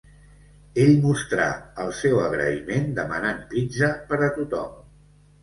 Ell 0.85 0.93
mostrà 1.03 1.49
el 1.83 1.91
seu 1.99 2.21
agraïment 2.23 2.89
demanant 3.01 3.45
pizza 3.53 3.93
per 4.09 4.21
a 4.31 4.33
tothom. 4.41 4.75